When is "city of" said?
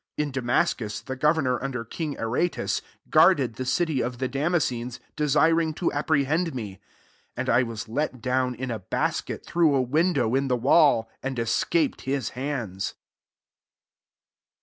3.67-4.17